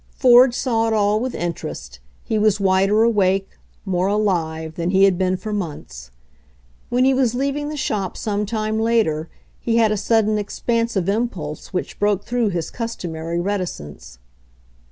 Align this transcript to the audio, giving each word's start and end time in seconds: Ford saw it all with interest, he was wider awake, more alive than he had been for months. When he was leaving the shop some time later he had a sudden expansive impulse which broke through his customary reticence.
Ford 0.15 0.55
saw 0.55 0.87
it 0.87 0.93
all 0.93 1.19
with 1.19 1.35
interest, 1.35 1.99
he 2.23 2.39
was 2.39 2.59
wider 2.59 3.03
awake, 3.03 3.49
more 3.85 4.07
alive 4.07 4.73
than 4.73 4.89
he 4.89 5.03
had 5.03 5.15
been 5.15 5.37
for 5.37 5.53
months. 5.53 6.09
When 6.89 7.05
he 7.05 7.13
was 7.13 7.35
leaving 7.35 7.69
the 7.69 7.77
shop 7.77 8.17
some 8.17 8.47
time 8.47 8.79
later 8.79 9.29
he 9.59 9.77
had 9.77 9.91
a 9.91 9.97
sudden 9.97 10.39
expansive 10.39 11.07
impulse 11.07 11.71
which 11.71 11.99
broke 11.99 12.23
through 12.25 12.49
his 12.49 12.71
customary 12.71 13.39
reticence. 13.39 14.17